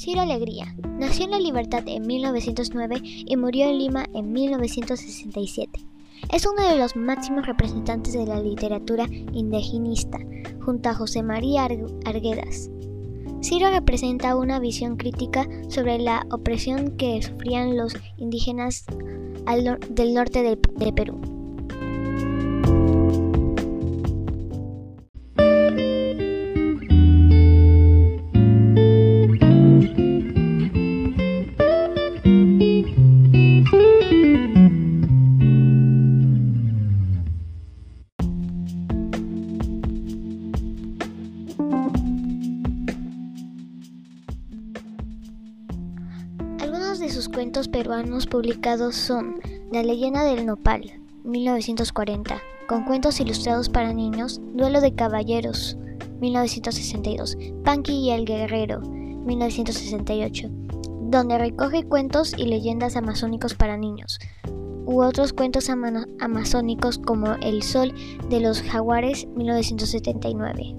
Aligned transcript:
Ciro 0.00 0.22
Alegría 0.22 0.74
nació 0.98 1.26
en 1.26 1.32
La 1.32 1.38
Libertad 1.38 1.82
en 1.86 2.06
1909 2.06 3.02
y 3.02 3.36
murió 3.36 3.68
en 3.68 3.76
Lima 3.76 4.06
en 4.14 4.32
1967. 4.32 5.78
Es 6.32 6.46
uno 6.46 6.66
de 6.66 6.78
los 6.78 6.96
máximos 6.96 7.46
representantes 7.46 8.14
de 8.14 8.24
la 8.24 8.40
literatura 8.40 9.04
indigenista, 9.34 10.18
junto 10.64 10.88
a 10.88 10.94
José 10.94 11.22
María 11.22 11.68
Arguedas. 12.06 12.70
Ciro 13.42 13.68
representa 13.68 14.36
una 14.36 14.58
visión 14.58 14.96
crítica 14.96 15.46
sobre 15.68 15.98
la 15.98 16.26
opresión 16.30 16.96
que 16.96 17.20
sufrían 17.20 17.76
los 17.76 17.94
indígenas 18.16 18.86
del 19.90 20.14
norte 20.14 20.42
de 20.42 20.92
Perú. 20.94 21.20
De 46.98 47.08
sus 47.08 47.28
cuentos 47.28 47.68
peruanos 47.68 48.26
publicados 48.26 48.96
son 48.96 49.40
La 49.70 49.84
leyenda 49.84 50.24
del 50.24 50.44
nopal, 50.44 51.00
1940, 51.22 52.42
con 52.66 52.82
cuentos 52.84 53.20
ilustrados 53.20 53.68
para 53.68 53.92
niños, 53.92 54.40
Duelo 54.54 54.80
de 54.80 54.92
caballeros, 54.92 55.76
1962, 56.20 57.38
Panky 57.64 57.92
y 57.92 58.10
el 58.10 58.24
guerrero, 58.24 58.80
1968, 58.80 60.48
donde 61.02 61.38
recoge 61.38 61.84
cuentos 61.84 62.34
y 62.36 62.46
leyendas 62.46 62.96
amazónicos 62.96 63.54
para 63.54 63.76
niños, 63.76 64.18
u 64.84 65.00
otros 65.00 65.32
cuentos 65.32 65.70
amazónicos 65.70 66.98
como 66.98 67.34
El 67.34 67.62
sol 67.62 67.94
de 68.28 68.40
los 68.40 68.62
jaguares, 68.62 69.28
1979. 69.36 70.74